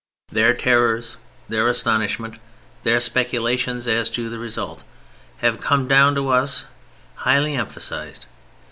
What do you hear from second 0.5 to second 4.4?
terrors, their astonishment, their speculations as to the